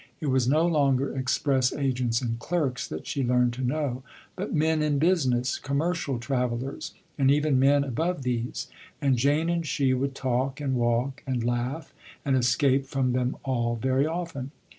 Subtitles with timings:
[0.19, 4.01] It was no longer express agents and clerks that she learned to know,
[4.35, 8.67] but men in business, commercial travelers, and even men above these,
[8.99, 11.93] and Jane and she would talk and walk and laugh
[12.25, 14.49] and escape from them all very often.